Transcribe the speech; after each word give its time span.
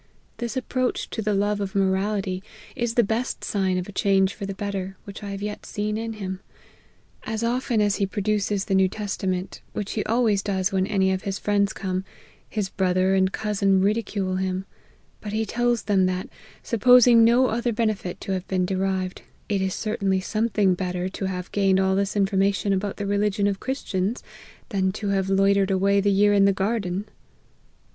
This 0.37 0.57
approach 0.57 1.11
to 1.11 1.21
the 1.21 1.35
love 1.35 1.61
of 1.61 1.75
morality, 1.75 2.41
is 2.75 2.95
the 2.95 3.03
best 3.03 3.43
sign 3.43 3.77
of 3.77 3.87
a 3.87 3.91
change 3.91 4.33
for 4.33 4.47
the 4.47 4.55
better, 4.55 4.97
which 5.03 5.21
I 5.21 5.29
have 5.29 5.43
yet 5.43 5.63
seen 5.63 5.95
in 5.95 6.13
him. 6.13 6.39
As 7.21 7.43
often 7.43 7.79
as 7.81 7.97
he 7.97 8.07
produces 8.07 8.65
the 8.65 8.73
New 8.73 8.87
Testament, 8.89 9.61
which 9.73 9.91
he 9.91 10.03
always 10.05 10.41
does 10.41 10.71
when 10.71 10.87
any 10.87 11.11
of 11.11 11.21
his 11.21 11.37
friends 11.37 11.71
come, 11.71 12.03
his 12.49 12.67
brother 12.67 13.13
and 13.13 13.31
cousin 13.31 13.79
ridicule 13.81 14.37
him; 14.37 14.65
but 15.21 15.33
he 15.33 15.45
tells 15.45 15.83
them 15.83 16.07
that, 16.07 16.27
supposing 16.63 17.23
no 17.23 17.49
other 17.49 17.71
benefit 17.71 18.19
to 18.21 18.31
have 18.31 18.47
been 18.47 18.65
de 18.65 18.75
rived, 18.77 19.21
it 19.49 19.61
is 19.61 19.75
certainly 19.75 20.19
something 20.19 20.73
better 20.73 21.09
to 21.09 21.25
have 21.25 21.51
gained 21.51 21.79
all 21.79 21.95
this 21.95 22.15
information 22.15 22.73
about 22.73 22.97
the 22.97 23.05
religion 23.05 23.45
of 23.45 23.59
Christians, 23.59 24.23
than 24.69 24.91
to 24.93 25.09
have 25.09 25.29
loitered 25.29 25.69
away 25.69 26.01
the 26.01 26.09
year 26.11 26.33
in 26.33 26.45
the 26.45 26.53
garden." 26.53 27.05